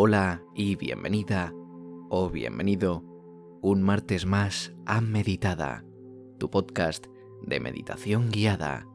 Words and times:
Hola 0.00 0.44
y 0.54 0.76
bienvenida 0.76 1.52
o 2.08 2.30
bienvenido 2.30 3.02
un 3.62 3.82
martes 3.82 4.26
más 4.26 4.72
a 4.86 5.00
Meditada, 5.00 5.84
tu 6.38 6.52
podcast 6.52 7.04
de 7.42 7.58
meditación 7.58 8.30
guiada. 8.30 8.86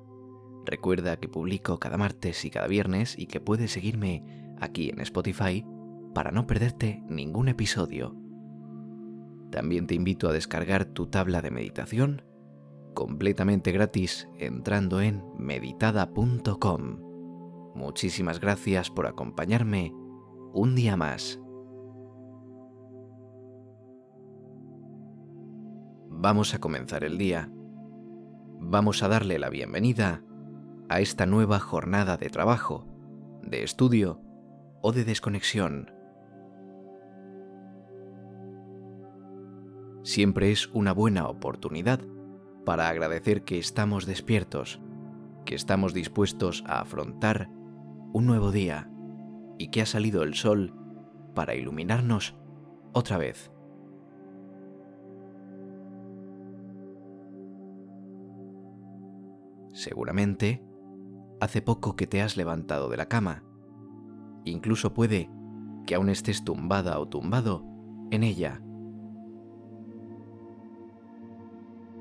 Recuerda 0.65 1.17
que 1.17 1.27
publico 1.27 1.77
cada 1.77 1.97
martes 1.97 2.45
y 2.45 2.49
cada 2.51 2.67
viernes 2.67 3.19
y 3.19 3.25
que 3.25 3.41
puedes 3.41 3.73
seguirme 3.73 4.23
aquí 4.61 4.91
en 4.91 5.01
Spotify 5.01 5.65
para 6.13 6.31
no 6.31 6.47
perderte 6.47 7.03
ningún 7.09 7.49
episodio. 7.49 8.15
También 9.51 9.87
te 9.87 9.95
invito 9.95 10.29
a 10.29 10.31
descargar 10.31 10.85
tu 10.85 11.07
tabla 11.07 11.41
de 11.41 11.51
meditación 11.51 12.21
completamente 12.93 13.73
gratis 13.73 14.29
entrando 14.39 15.01
en 15.01 15.21
meditada.com. 15.37 17.01
Muchísimas 17.75 18.39
gracias 18.39 18.89
por 18.89 19.05
acompañarme 19.05 19.93
un 20.53 20.75
día 20.75 20.95
más. 20.95 21.39
Vamos 26.09 26.53
a 26.53 26.59
comenzar 26.59 27.03
el 27.03 27.17
día. 27.17 27.51
Vamos 28.59 29.01
a 29.01 29.07
darle 29.07 29.39
la 29.39 29.49
bienvenida 29.49 30.23
a 30.89 30.99
esta 30.99 31.25
nueva 31.25 31.59
jornada 31.59 32.17
de 32.17 32.29
trabajo, 32.29 32.85
de 33.41 33.63
estudio 33.63 34.21
o 34.83 34.91
de 34.91 35.03
desconexión. 35.05 35.91
Siempre 40.03 40.51
es 40.51 40.67
una 40.67 40.93
buena 40.93 41.27
oportunidad 41.27 41.99
para 42.63 42.89
agradecer 42.89 43.43
que 43.43 43.57
estamos 43.57 44.05
despiertos, 44.05 44.79
que 45.45 45.55
estamos 45.55 45.95
dispuestos 45.95 46.63
a 46.67 46.79
afrontar 46.79 47.49
un 48.13 48.27
nuevo 48.27 48.51
día 48.51 48.92
y 49.63 49.69
que 49.69 49.81
ha 49.81 49.85
salido 49.85 50.23
el 50.23 50.33
sol 50.33 50.73
para 51.33 51.55
iluminarnos 51.55 52.35
otra 52.91 53.17
vez. 53.17 53.49
Seguramente, 59.71 60.61
hace 61.39 61.61
poco 61.61 61.95
que 61.95 62.07
te 62.07 62.21
has 62.21 62.35
levantado 62.35 62.89
de 62.89 62.97
la 62.97 63.07
cama. 63.07 63.45
Incluso 64.43 64.93
puede 64.93 65.29
que 65.85 65.95
aún 65.95 66.09
estés 66.09 66.43
tumbada 66.43 66.99
o 66.99 67.07
tumbado 67.07 67.63
en 68.11 68.23
ella. 68.23 68.61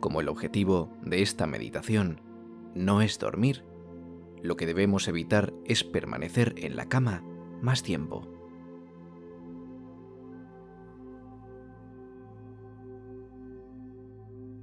Como 0.00 0.20
el 0.20 0.28
objetivo 0.28 0.90
de 1.04 1.22
esta 1.22 1.46
meditación 1.46 2.22
no 2.74 3.02
es 3.02 3.20
dormir, 3.20 3.64
lo 4.42 4.56
que 4.56 4.66
debemos 4.66 5.06
evitar 5.06 5.54
es 5.64 5.84
permanecer 5.84 6.54
en 6.56 6.74
la 6.74 6.86
cama 6.86 7.22
más 7.62 7.82
tiempo. 7.82 8.28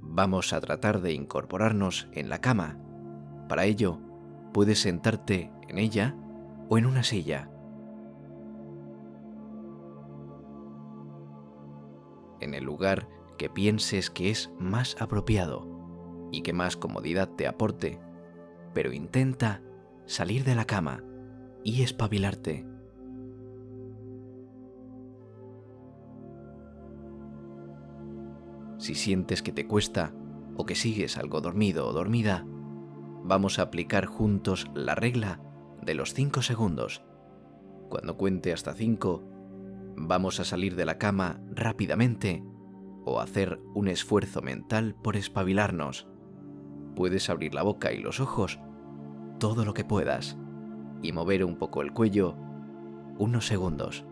Vamos 0.02 0.52
a 0.52 0.60
tratar 0.60 1.00
de 1.00 1.12
incorporarnos 1.12 2.08
en 2.12 2.28
la 2.28 2.40
cama. 2.40 2.78
Para 3.48 3.64
ello, 3.64 3.98
puedes 4.52 4.80
sentarte 4.80 5.50
en 5.68 5.78
ella 5.78 6.16
o 6.68 6.78
en 6.78 6.86
una 6.86 7.02
silla. 7.02 7.50
En 12.40 12.54
el 12.54 12.64
lugar 12.64 13.08
que 13.38 13.48
pienses 13.48 14.10
que 14.10 14.30
es 14.30 14.50
más 14.58 15.00
apropiado 15.00 15.66
y 16.32 16.42
que 16.42 16.52
más 16.52 16.76
comodidad 16.76 17.28
te 17.28 17.46
aporte, 17.46 18.00
pero 18.74 18.92
intenta 18.92 19.62
salir 20.06 20.44
de 20.44 20.54
la 20.54 20.64
cama 20.64 21.02
y 21.64 21.82
espabilarte. 21.82 22.66
Si 28.80 28.94
sientes 28.94 29.42
que 29.42 29.52
te 29.52 29.66
cuesta 29.66 30.14
o 30.56 30.64
que 30.64 30.74
sigues 30.74 31.18
algo 31.18 31.42
dormido 31.42 31.86
o 31.86 31.92
dormida, 31.92 32.46
vamos 33.22 33.58
a 33.58 33.62
aplicar 33.62 34.06
juntos 34.06 34.70
la 34.74 34.94
regla 34.94 35.38
de 35.82 35.92
los 35.94 36.14
5 36.14 36.40
segundos. 36.40 37.04
Cuando 37.90 38.16
cuente 38.16 38.54
hasta 38.54 38.72
5, 38.72 39.22
vamos 39.96 40.40
a 40.40 40.46
salir 40.46 40.76
de 40.76 40.86
la 40.86 40.96
cama 40.96 41.42
rápidamente 41.50 42.42
o 43.04 43.20
hacer 43.20 43.60
un 43.74 43.86
esfuerzo 43.86 44.40
mental 44.40 44.94
por 44.94 45.14
espabilarnos. 45.14 46.08
Puedes 46.96 47.28
abrir 47.28 47.52
la 47.52 47.62
boca 47.62 47.92
y 47.92 47.98
los 47.98 48.18
ojos 48.18 48.60
todo 49.38 49.66
lo 49.66 49.74
que 49.74 49.84
puedas 49.84 50.38
y 51.02 51.12
mover 51.12 51.44
un 51.44 51.56
poco 51.56 51.82
el 51.82 51.92
cuello 51.92 52.34
unos 53.18 53.46
segundos. 53.46 54.06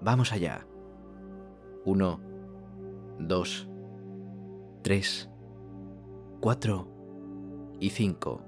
Vamos 0.00 0.32
allá. 0.32 0.66
1, 1.84 2.20
2, 3.18 3.68
3, 4.82 5.30
4 6.40 6.88
y 7.80 7.90
5. 7.90 8.42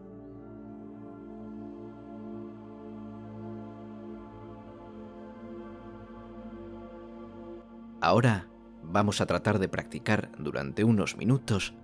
Ahora 8.00 8.49
vamos 8.83 9.21
a 9.21 9.27
tratar 9.27 9.59
de 9.59 9.69
practicar 9.69 10.31
durante 10.39 10.84
unos 10.84 11.17
minutos 11.17 11.75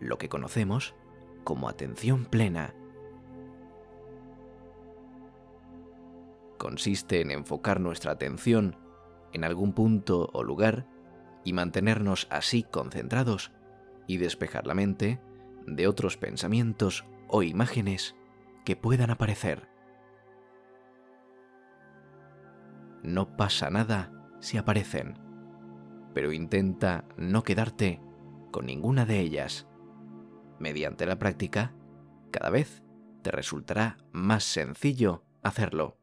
lo 0.00 0.18
que 0.18 0.28
conocemos 0.28 0.94
como 1.44 1.68
atención 1.68 2.26
plena. 2.26 2.74
Consiste 6.58 7.20
en 7.20 7.30
enfocar 7.30 7.80
nuestra 7.80 8.12
atención 8.12 8.76
en 9.32 9.44
algún 9.44 9.72
punto 9.72 10.28
o 10.32 10.42
lugar 10.42 10.86
y 11.48 11.54
mantenernos 11.54 12.26
así 12.28 12.62
concentrados 12.62 13.52
y 14.06 14.18
despejar 14.18 14.66
la 14.66 14.74
mente 14.74 15.18
de 15.66 15.88
otros 15.88 16.18
pensamientos 16.18 17.06
o 17.26 17.42
imágenes 17.42 18.14
que 18.66 18.76
puedan 18.76 19.08
aparecer. 19.08 19.66
No 23.02 23.34
pasa 23.38 23.70
nada 23.70 24.12
si 24.40 24.58
aparecen, 24.58 25.18
pero 26.12 26.32
intenta 26.32 27.06
no 27.16 27.44
quedarte 27.44 28.02
con 28.50 28.66
ninguna 28.66 29.06
de 29.06 29.18
ellas. 29.20 29.66
Mediante 30.58 31.06
la 31.06 31.18
práctica, 31.18 31.74
cada 32.30 32.50
vez 32.50 32.82
te 33.22 33.30
resultará 33.30 33.96
más 34.12 34.44
sencillo 34.44 35.24
hacerlo. 35.42 35.97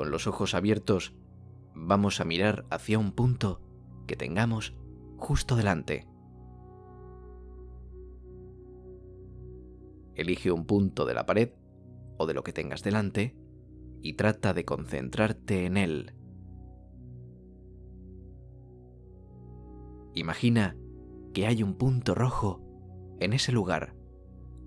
Con 0.00 0.10
los 0.10 0.26
ojos 0.26 0.54
abiertos, 0.54 1.12
vamos 1.74 2.22
a 2.22 2.24
mirar 2.24 2.64
hacia 2.70 2.98
un 2.98 3.12
punto 3.12 3.60
que 4.06 4.16
tengamos 4.16 4.74
justo 5.18 5.56
delante. 5.56 6.08
Elige 10.14 10.52
un 10.52 10.64
punto 10.64 11.04
de 11.04 11.12
la 11.12 11.26
pared 11.26 11.50
o 12.16 12.26
de 12.26 12.32
lo 12.32 12.42
que 12.42 12.54
tengas 12.54 12.82
delante 12.82 13.36
y 14.00 14.14
trata 14.14 14.54
de 14.54 14.64
concentrarte 14.64 15.66
en 15.66 15.76
él. 15.76 16.14
Imagina 20.14 20.78
que 21.34 21.46
hay 21.46 21.62
un 21.62 21.74
punto 21.74 22.14
rojo 22.14 22.62
en 23.20 23.34
ese 23.34 23.52
lugar, 23.52 23.94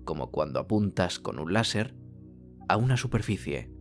como 0.04 0.30
cuando 0.30 0.60
apuntas 0.60 1.18
con 1.18 1.40
un 1.40 1.52
láser 1.52 1.96
a 2.68 2.76
una 2.76 2.96
superficie. 2.96 3.73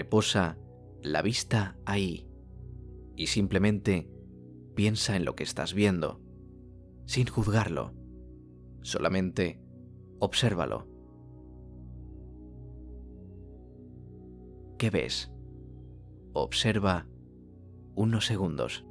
Reposa 0.00 0.56
la 1.02 1.20
vista 1.20 1.76
ahí 1.84 2.26
y 3.16 3.26
simplemente 3.26 4.10
piensa 4.74 5.14
en 5.14 5.26
lo 5.26 5.34
que 5.34 5.44
estás 5.44 5.74
viendo, 5.74 6.22
sin 7.04 7.26
juzgarlo. 7.26 7.92
Solamente 8.80 9.60
obsérvalo. 10.18 10.88
¿Qué 14.78 14.88
ves? 14.88 15.30
Observa 16.32 17.06
unos 17.94 18.24
segundos. 18.24 18.86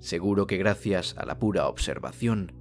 Seguro 0.00 0.46
que 0.46 0.56
gracias 0.56 1.16
a 1.16 1.26
la 1.26 1.38
pura 1.38 1.68
observación 1.68 2.52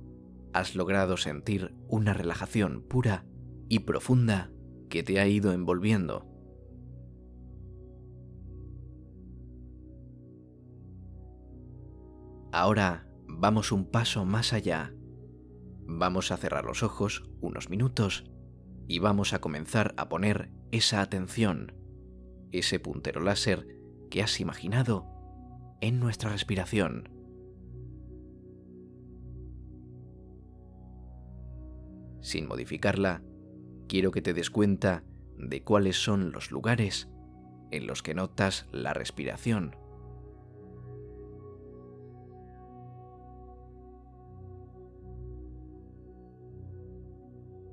has 0.54 0.76
logrado 0.76 1.18
sentir 1.18 1.76
una 1.88 2.14
relajación 2.14 2.82
pura 2.82 3.26
y 3.70 3.80
profunda 3.80 4.52
que 4.90 5.04
te 5.04 5.20
ha 5.20 5.28
ido 5.28 5.52
envolviendo. 5.54 6.26
Ahora 12.52 13.08
vamos 13.28 13.72
un 13.72 13.86
paso 13.86 14.26
más 14.26 14.54
allá. 14.54 14.94
Vamos 15.86 16.32
a 16.32 16.38
cerrar 16.38 16.66
los 16.66 16.82
ojos 16.82 17.30
unos 17.40 17.70
minutos 17.70 18.26
y 18.88 19.00
vamos 19.00 19.34
a 19.34 19.42
comenzar 19.42 19.94
a 19.98 20.10
poner 20.10 20.50
esa 20.72 21.02
atención, 21.02 21.74
ese 22.52 22.80
puntero 22.80 23.22
láser 23.22 23.68
que 24.10 24.24
has 24.24 24.40
imaginado 24.40 25.06
en 25.82 26.00
nuestra 26.00 26.32
respiración. 26.32 27.17
Sin 32.28 32.46
modificarla, 32.46 33.24
quiero 33.88 34.12
que 34.12 34.22
te 34.22 34.34
des 34.34 34.50
cuenta 34.50 35.06
de 35.38 35.64
cuáles 35.64 35.96
son 35.96 36.34
los 36.34 36.52
lugares 36.52 37.10
en 37.72 37.88
los 37.88 38.04
que 38.04 38.14
notas 38.14 38.68
la 38.74 38.94
respiración. 38.94 39.78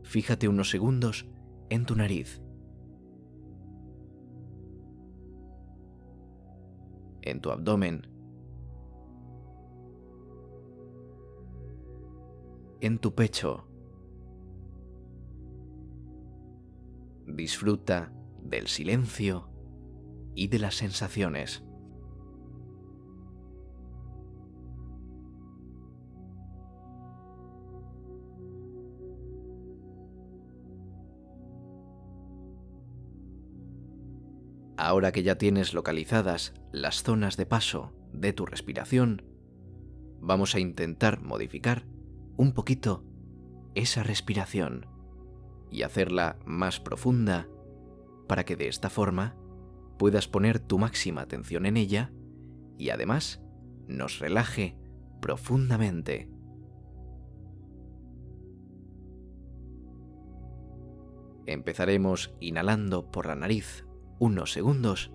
Fíjate 0.04 0.46
unos 0.46 0.70
segundos 0.70 1.26
en 1.68 1.84
tu 1.84 1.96
nariz. 1.96 2.40
En 7.22 7.40
tu 7.40 7.50
abdomen. 7.50 8.06
En 12.80 13.00
tu 13.00 13.16
pecho. 13.16 13.73
Disfruta 17.34 18.12
del 18.44 18.68
silencio 18.68 19.50
y 20.36 20.46
de 20.46 20.60
las 20.60 20.76
sensaciones. 20.76 21.64
Ahora 34.76 35.10
que 35.10 35.24
ya 35.24 35.36
tienes 35.36 35.74
localizadas 35.74 36.54
las 36.70 37.02
zonas 37.02 37.36
de 37.36 37.46
paso 37.46 37.92
de 38.12 38.32
tu 38.32 38.46
respiración, 38.46 39.24
vamos 40.20 40.54
a 40.54 40.60
intentar 40.60 41.20
modificar 41.20 41.84
un 42.36 42.52
poquito 42.52 43.04
esa 43.74 44.04
respiración 44.04 44.93
y 45.74 45.82
hacerla 45.82 46.38
más 46.46 46.78
profunda 46.78 47.48
para 48.28 48.44
que 48.44 48.54
de 48.54 48.68
esta 48.68 48.90
forma 48.90 49.34
puedas 49.98 50.28
poner 50.28 50.60
tu 50.60 50.78
máxima 50.78 51.22
atención 51.22 51.66
en 51.66 51.76
ella 51.76 52.12
y 52.78 52.90
además 52.90 53.42
nos 53.88 54.20
relaje 54.20 54.78
profundamente. 55.20 56.30
Empezaremos 61.44 62.36
inhalando 62.38 63.10
por 63.10 63.26
la 63.26 63.34
nariz 63.34 63.84
unos 64.20 64.52
segundos. 64.52 65.12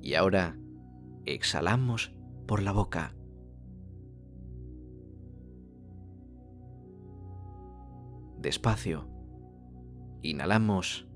Y 0.00 0.14
ahora 0.14 0.58
exhalamos 1.24 2.12
por 2.48 2.62
la 2.62 2.72
boca. 2.72 3.14
Despacio. 8.42 9.08
Inhalamos. 10.22 11.06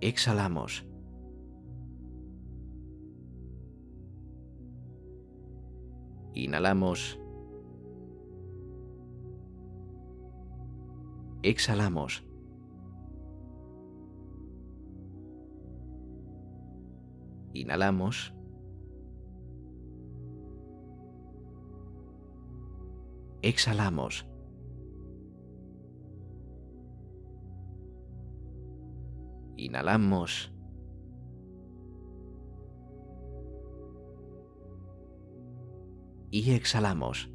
Exhalamos. 0.00 0.86
Inhalamos. 6.34 7.18
exhalamos. 11.42 12.24
Inhalamos. 17.54 18.37
Exhalamos. 23.48 24.26
Inhalamos. 29.56 30.52
Y 36.30 36.50
exhalamos. 36.50 37.30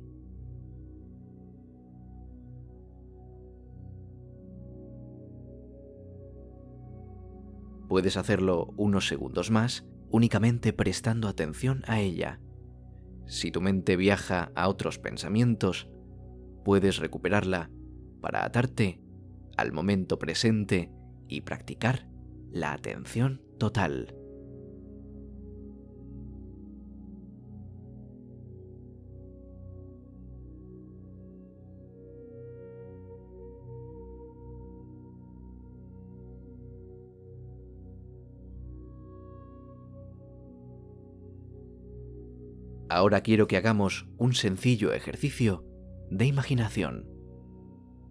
Puedes 7.90 8.18
hacerlo 8.18 8.68
unos 8.78 9.08
segundos 9.08 9.50
más 9.50 9.84
únicamente 10.12 10.74
prestando 10.74 11.28
atención 11.28 11.82
a 11.88 12.02
ella. 12.02 12.40
Si 13.26 13.50
tu 13.50 13.62
mente 13.62 13.96
viaja 13.96 14.52
a 14.54 14.68
otros 14.68 15.00
pensamientos, 15.00 15.90
puedes 16.64 16.98
recuperarla 16.98 17.70
para 18.22 18.46
atarte 18.46 19.00
al 19.58 19.72
momento 19.72 20.18
presente 20.18 20.92
y 21.28 21.42
practicar 21.42 22.08
la 22.52 22.74
atención 22.74 23.42
total. 23.58 24.16
Ahora 42.90 43.22
quiero 43.22 43.48
que 43.48 43.58
hagamos 43.58 44.08
un 44.18 44.36
sencillo 44.36 44.94
ejercicio 44.94 45.73
de 46.18 46.26
imaginación. 46.26 47.08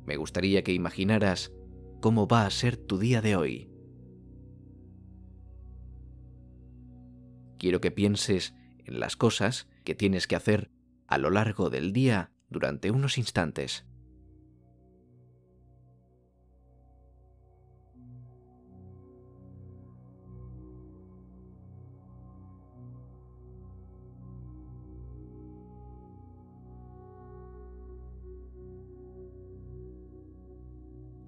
Me 0.05 0.17
gustaría 0.17 0.65
que 0.65 0.73
imaginaras 0.73 1.53
cómo 2.01 2.27
va 2.27 2.47
a 2.47 2.51
ser 2.51 2.77
tu 2.77 2.99
día 2.99 3.23
de 3.23 3.37
hoy. 3.37 3.71
Quiero 7.59 7.81
que 7.81 7.93
pienses 7.93 8.55
en 8.85 8.99
las 8.99 9.17
cosas 9.17 9.69
que 9.85 9.94
tienes 9.94 10.27
que 10.27 10.35
hacer 10.35 10.73
a 11.06 11.17
lo 11.19 11.31
largo 11.31 11.71
del 11.71 11.93
día 11.93 12.32
durante 12.51 12.91
unos 12.91 13.19
instantes. 13.19 13.87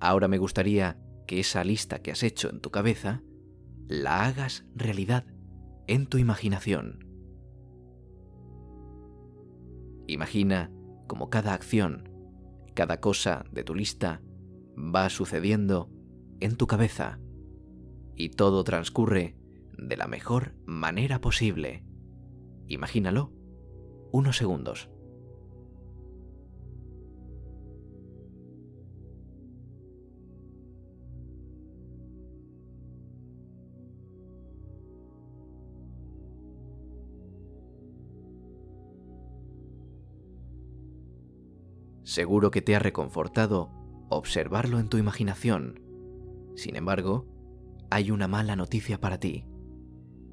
Ahora 0.05 0.29
me 0.29 0.37
gustaría 0.37 0.99
que 1.27 1.41
esa 1.41 1.65
lista 1.65 2.03
que 2.03 2.11
has 2.11 2.23
hecho 2.23 2.51
en 2.51 2.61
tu 2.61 2.71
cabeza 2.71 3.23
la 3.89 4.27
hagas 4.27 4.67
realidad 4.75 5.25
en 5.87 6.07
tu 6.09 6.19
imaginación. 6.19 7.07
Imagina 10.07 10.71
como 11.07 11.31
cada 11.31 11.55
acción, 11.55 12.11
cada 12.75 13.01
cosa 13.01 13.47
de 13.51 13.65
tu 13.65 13.75
lista 13.75 14.21
va 14.77 15.09
sucediendo 15.09 15.91
en 16.39 16.57
tu 16.57 16.67
cabeza 16.67 17.19
y 18.15 18.29
todo 18.29 18.63
transcurre 18.63 19.39
de 19.79 19.97
la 19.97 20.07
mejor 20.07 20.55
manera 20.67 21.23
posible. 21.23 21.83
Imagínalo 22.67 23.33
unos 24.13 24.37
segundos. 24.37 24.91
Seguro 42.05 42.51
que 42.51 42.63
te 42.63 42.77
ha 42.77 42.79
reconfortado 42.79 43.71
observarlo 44.11 44.79
en 44.79 44.89
tu 44.89 44.99
imaginación. 44.99 45.81
Sin 46.55 46.77
embargo, 46.77 47.27
hay 47.91 48.11
una 48.11 48.29
mala 48.29 48.57
noticia 48.57 49.01
para 49.01 49.19
ti. 49.19 49.47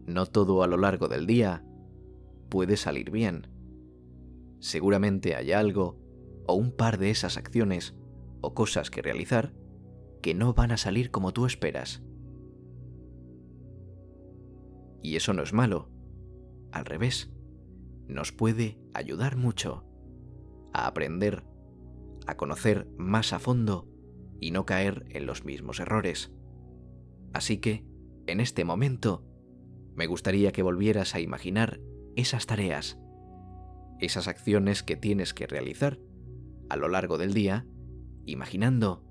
No 0.05 0.25
todo 0.25 0.63
a 0.63 0.67
lo 0.67 0.77
largo 0.77 1.07
del 1.07 1.25
día 1.25 1.63
puede 2.49 2.75
salir 2.75 3.09
bien. 3.09 3.47
Seguramente 4.59 5.35
hay 5.35 5.53
algo 5.53 5.97
o 6.45 6.55
un 6.55 6.75
par 6.75 6.97
de 6.97 7.09
esas 7.09 7.37
acciones 7.37 7.95
o 8.41 8.53
cosas 8.53 8.91
que 8.91 9.01
realizar 9.01 9.53
que 10.21 10.33
no 10.33 10.53
van 10.53 10.71
a 10.71 10.77
salir 10.77 11.09
como 11.09 11.31
tú 11.31 11.45
esperas. 11.45 12.03
Y 15.01 15.15
eso 15.15 15.33
no 15.33 15.41
es 15.41 15.53
malo. 15.53 15.89
Al 16.71 16.85
revés, 16.85 17.31
nos 18.07 18.31
puede 18.31 18.77
ayudar 18.93 19.35
mucho 19.35 19.85
a 20.73 20.87
aprender, 20.87 21.43
a 22.27 22.35
conocer 22.35 22.87
más 22.97 23.33
a 23.33 23.39
fondo 23.39 23.87
y 24.39 24.51
no 24.51 24.65
caer 24.65 25.05
en 25.09 25.25
los 25.25 25.45
mismos 25.45 25.79
errores. 25.79 26.31
Así 27.33 27.57
que, 27.57 27.85
en 28.27 28.39
este 28.39 28.65
momento, 28.65 29.25
me 29.95 30.07
gustaría 30.07 30.51
que 30.51 30.63
volvieras 30.63 31.15
a 31.15 31.19
imaginar 31.19 31.79
esas 32.15 32.45
tareas, 32.45 32.99
esas 33.99 34.27
acciones 34.27 34.83
que 34.83 34.97
tienes 34.97 35.33
que 35.33 35.47
realizar 35.47 35.99
a 36.69 36.75
lo 36.75 36.87
largo 36.87 37.17
del 37.17 37.33
día, 37.33 37.65
imaginando 38.25 39.05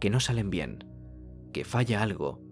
que 0.00 0.10
no 0.10 0.20
salen 0.20 0.50
bien, 0.50 0.84
que 1.52 1.64
falla 1.64 2.02
algo, 2.02 2.42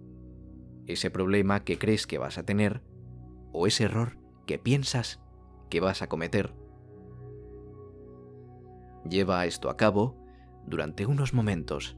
ese 0.86 1.10
problema 1.10 1.64
que 1.64 1.78
crees 1.78 2.06
que 2.06 2.18
vas 2.18 2.38
a 2.38 2.44
tener 2.44 2.82
o 3.52 3.66
ese 3.66 3.84
error 3.84 4.18
que 4.46 4.58
piensas 4.58 5.20
que 5.70 5.80
vas 5.80 6.02
a 6.02 6.08
cometer. 6.08 6.54
Lleva 9.08 9.44
esto 9.46 9.70
a 9.70 9.76
cabo 9.76 10.16
durante 10.66 11.06
unos 11.06 11.34
momentos. 11.34 11.96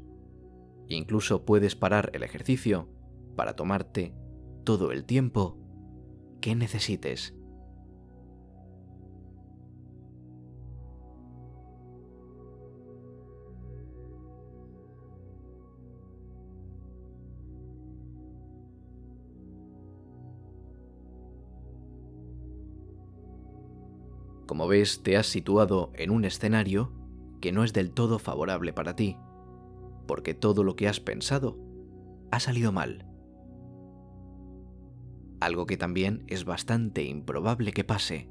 Incluso 0.88 1.44
puedes 1.44 1.76
parar 1.76 2.10
el 2.14 2.22
ejercicio 2.22 2.88
para 3.36 3.54
tomarte 3.54 4.14
todo 4.64 4.92
el 4.92 5.04
tiempo 5.04 5.58
que 6.40 6.54
necesites. 6.54 7.34
Como 24.54 24.68
ves, 24.68 25.02
te 25.02 25.16
has 25.16 25.26
situado 25.26 25.90
en 25.96 26.12
un 26.12 26.24
escenario 26.24 26.92
que 27.40 27.50
no 27.50 27.64
es 27.64 27.72
del 27.72 27.90
todo 27.90 28.20
favorable 28.20 28.72
para 28.72 28.94
ti, 28.94 29.16
porque 30.06 30.32
todo 30.32 30.62
lo 30.62 30.76
que 30.76 30.86
has 30.86 31.00
pensado 31.00 31.58
ha 32.30 32.38
salido 32.38 32.70
mal. 32.70 33.04
Algo 35.40 35.66
que 35.66 35.76
también 35.76 36.22
es 36.28 36.44
bastante 36.44 37.02
improbable 37.02 37.72
que 37.72 37.82
pase. 37.82 38.30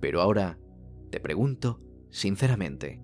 Pero 0.00 0.20
ahora 0.20 0.58
te 1.12 1.20
pregunto 1.20 1.80
sinceramente, 2.10 3.00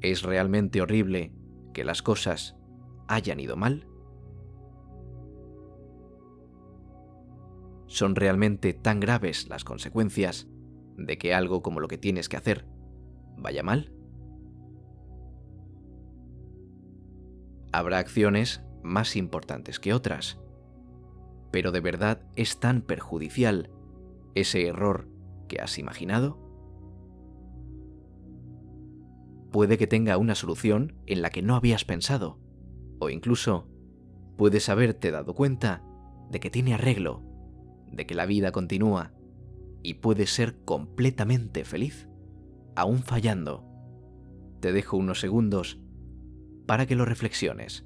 ¿es 0.00 0.24
realmente 0.24 0.82
horrible 0.82 1.32
que 1.72 1.84
las 1.84 2.02
cosas 2.02 2.56
hayan 3.06 3.38
ido 3.38 3.56
mal? 3.56 3.87
¿Son 7.88 8.14
realmente 8.14 8.74
tan 8.74 9.00
graves 9.00 9.48
las 9.48 9.64
consecuencias 9.64 10.46
de 10.98 11.16
que 11.16 11.32
algo 11.32 11.62
como 11.62 11.80
lo 11.80 11.88
que 11.88 11.96
tienes 11.96 12.28
que 12.28 12.36
hacer 12.36 12.66
vaya 13.38 13.62
mal? 13.62 13.92
Habrá 17.72 17.98
acciones 17.98 18.62
más 18.82 19.16
importantes 19.16 19.80
que 19.80 19.94
otras, 19.94 20.38
pero 21.50 21.72
¿de 21.72 21.80
verdad 21.80 22.20
es 22.36 22.60
tan 22.60 22.82
perjudicial 22.82 23.70
ese 24.34 24.66
error 24.66 25.08
que 25.48 25.60
has 25.60 25.78
imaginado? 25.78 26.38
Puede 29.50 29.78
que 29.78 29.86
tenga 29.86 30.18
una 30.18 30.34
solución 30.34 30.94
en 31.06 31.22
la 31.22 31.30
que 31.30 31.40
no 31.40 31.56
habías 31.56 31.86
pensado, 31.86 32.38
o 32.98 33.08
incluso 33.08 33.66
puedes 34.36 34.68
haberte 34.68 35.10
dado 35.10 35.34
cuenta 35.34 35.82
de 36.30 36.38
que 36.38 36.50
tiene 36.50 36.74
arreglo 36.74 37.27
de 37.92 38.06
que 38.06 38.14
la 38.14 38.26
vida 38.26 38.52
continúa 38.52 39.12
y 39.82 39.94
puedes 39.94 40.30
ser 40.30 40.56
completamente 40.64 41.64
feliz, 41.64 42.08
aún 42.74 43.02
fallando. 43.02 43.64
Te 44.60 44.72
dejo 44.72 44.96
unos 44.96 45.20
segundos 45.20 45.80
para 46.66 46.86
que 46.86 46.96
lo 46.96 47.04
reflexiones. 47.04 47.84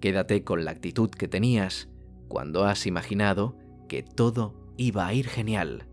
Quédate 0.00 0.44
con 0.44 0.64
la 0.64 0.70
actitud 0.70 1.10
que 1.10 1.28
tenías 1.28 1.90
cuando 2.28 2.64
has 2.64 2.86
imaginado 2.86 3.58
que 3.86 4.02
todo 4.02 4.54
iba 4.78 5.06
a 5.06 5.12
ir 5.12 5.28
genial. 5.28 5.89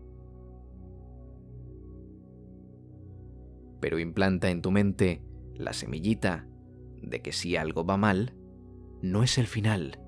Pero 3.80 3.98
implanta 3.98 4.50
en 4.50 4.62
tu 4.62 4.70
mente 4.70 5.22
la 5.54 5.72
semillita 5.72 6.46
de 7.02 7.20
que 7.20 7.32
si 7.32 7.56
algo 7.56 7.84
va 7.84 7.96
mal, 7.96 8.34
no 9.02 9.22
es 9.22 9.38
el 9.38 9.46
final, 9.46 10.00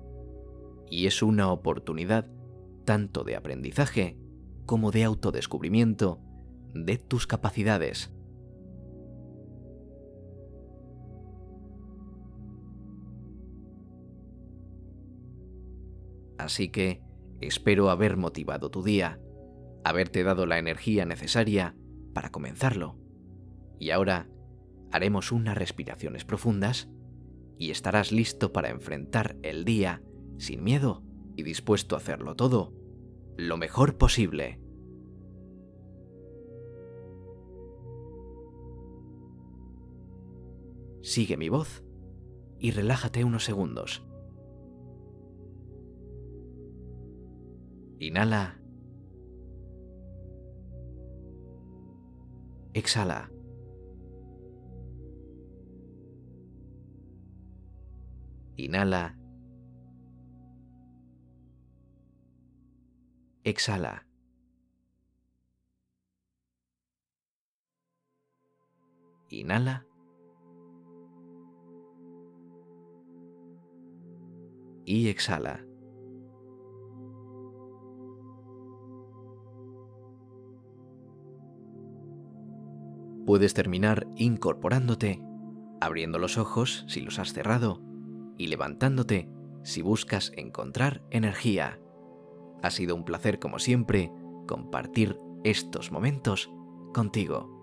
y 0.89 1.07
es 1.07 1.23
una 1.23 1.51
oportunidad 1.51 2.29
tanto 2.85 3.23
de 3.23 3.35
aprendizaje 3.35 4.17
como 4.65 4.91
de 4.91 5.03
autodescubrimiento 5.03 6.19
de 6.73 6.97
tus 6.97 7.27
capacidades. 7.27 8.13
Así 16.37 16.69
que 16.69 17.01
espero 17.39 17.89
haber 17.89 18.17
motivado 18.17 18.71
tu 18.71 18.83
día, 18.83 19.19
haberte 19.83 20.23
dado 20.23 20.45
la 20.45 20.57
energía 20.57 21.05
necesaria 21.05 21.75
para 22.13 22.31
comenzarlo. 22.31 23.00
Y 23.81 23.89
ahora 23.89 24.29
haremos 24.91 25.31
unas 25.31 25.57
respiraciones 25.57 26.23
profundas 26.23 26.87
y 27.57 27.71
estarás 27.71 28.11
listo 28.11 28.53
para 28.53 28.69
enfrentar 28.69 29.37
el 29.41 29.65
día 29.65 30.03
sin 30.37 30.63
miedo 30.63 31.03
y 31.35 31.41
dispuesto 31.41 31.95
a 31.95 31.97
hacerlo 31.97 32.35
todo 32.35 32.75
lo 33.37 33.57
mejor 33.57 33.97
posible. 33.97 34.61
Sigue 41.01 41.35
mi 41.37 41.49
voz 41.49 41.83
y 42.59 42.69
relájate 42.69 43.23
unos 43.23 43.45
segundos. 43.45 44.05
Inhala. 47.97 48.61
Exhala. 52.73 53.31
Inhala. 58.57 59.17
Exhala. 63.43 64.05
Inhala. 69.29 69.85
Y 74.85 75.07
exhala. 75.07 75.65
Puedes 83.25 83.53
terminar 83.53 84.07
incorporándote, 84.17 85.23
abriendo 85.79 86.19
los 86.19 86.37
ojos 86.37 86.83
si 86.87 87.01
los 87.01 87.17
has 87.17 87.31
cerrado 87.31 87.90
y 88.41 88.47
levantándote 88.47 89.29
si 89.61 89.83
buscas 89.83 90.31
encontrar 90.35 91.03
energía. 91.11 91.79
Ha 92.63 92.71
sido 92.71 92.95
un 92.95 93.05
placer 93.05 93.37
como 93.37 93.59
siempre 93.59 94.11
compartir 94.47 95.15
estos 95.43 95.91
momentos 95.91 96.51
contigo. 96.91 97.59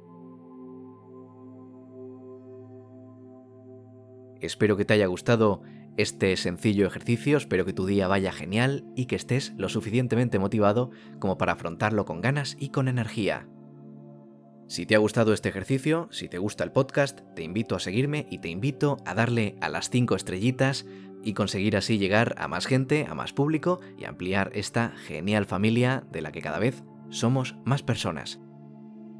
Espero 4.40 4.76
que 4.76 4.84
te 4.84 4.94
haya 4.94 5.06
gustado 5.06 5.62
este 5.96 6.36
sencillo 6.36 6.86
ejercicio, 6.86 7.38
espero 7.38 7.64
que 7.64 7.72
tu 7.72 7.84
día 7.84 8.06
vaya 8.06 8.30
genial 8.30 8.84
y 8.94 9.06
que 9.06 9.16
estés 9.16 9.54
lo 9.56 9.68
suficientemente 9.68 10.38
motivado 10.38 10.92
como 11.18 11.38
para 11.38 11.54
afrontarlo 11.54 12.04
con 12.04 12.20
ganas 12.20 12.56
y 12.56 12.68
con 12.68 12.86
energía. 12.86 13.48
Si 14.68 14.84
te 14.84 14.94
ha 14.94 14.98
gustado 14.98 15.32
este 15.32 15.48
ejercicio, 15.48 16.08
si 16.10 16.28
te 16.28 16.36
gusta 16.36 16.62
el 16.62 16.72
podcast, 16.72 17.20
te 17.34 17.42
invito 17.42 17.74
a 17.74 17.80
seguirme 17.80 18.26
y 18.30 18.38
te 18.38 18.50
invito 18.50 18.98
a 19.06 19.14
darle 19.14 19.56
a 19.62 19.70
las 19.70 19.88
5 19.88 20.14
estrellitas 20.14 20.84
y 21.24 21.32
conseguir 21.32 21.74
así 21.74 21.96
llegar 21.96 22.34
a 22.36 22.48
más 22.48 22.66
gente, 22.66 23.06
a 23.08 23.14
más 23.14 23.32
público 23.32 23.80
y 23.96 24.04
ampliar 24.04 24.50
esta 24.52 24.90
genial 25.06 25.46
familia 25.46 26.04
de 26.12 26.20
la 26.20 26.32
que 26.32 26.42
cada 26.42 26.58
vez 26.58 26.84
somos 27.08 27.56
más 27.64 27.82
personas. 27.82 28.40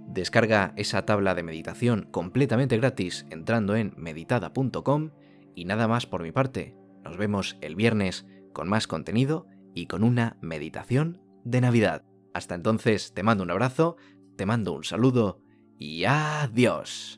Descarga 0.07 0.75
esa 0.77 1.07
tabla 1.07 1.35
de 1.35 1.43
meditación 1.43 2.09
completamente 2.11 2.77
gratis 2.77 3.25
entrando 3.31 3.75
en 3.75 3.95
meditada.com 3.97 5.13
y 5.55 5.65
nada 5.65 5.89
más 5.89 6.07
por 6.07 6.23
mi 6.23 6.31
parte. 6.31 6.77
Nos 7.03 7.17
vemos 7.17 7.57
el 7.63 7.75
viernes 7.75 8.27
con 8.53 8.69
más 8.69 8.87
contenido 8.87 9.47
y 9.75 9.87
con 9.87 10.05
una 10.05 10.37
meditación 10.43 11.23
de 11.45 11.63
Navidad. 11.63 12.05
Hasta 12.35 12.55
entonces 12.55 13.15
te 13.15 13.23
mando 13.23 13.45
un 13.45 13.51
abrazo, 13.51 13.97
te 14.39 14.47
mando 14.47 14.73
un 14.73 14.85
saludo 14.85 15.41
y 15.81 16.05
adiós. 16.05 17.18